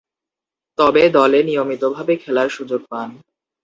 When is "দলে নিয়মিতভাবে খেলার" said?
1.09-2.49